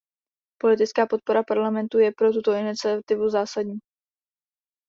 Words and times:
Politická 0.61 1.05
podpora 1.07 1.43
Parlamentu 1.43 1.99
je 1.99 2.11
pro 2.17 2.31
tuto 2.31 2.53
iniciativu 2.53 3.29
zásadní. 3.29 3.79